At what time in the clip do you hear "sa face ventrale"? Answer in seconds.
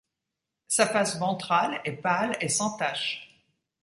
0.67-1.79